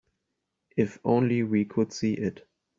If 0.75 0.97
only 1.05 1.43
we 1.43 1.65
could 1.65 1.93
see 1.93 2.13
it. 2.15 2.49